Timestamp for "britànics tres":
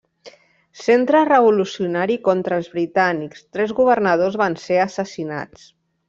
2.77-3.73